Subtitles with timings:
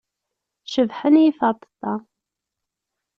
[0.65, 1.93] Cebḥen yiferṭeṭṭa.